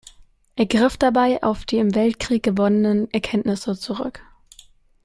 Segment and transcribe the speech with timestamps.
[0.55, 4.19] Er griff dabei auf die im Weltkrieg gewonnenen Erkenntnisse zurück.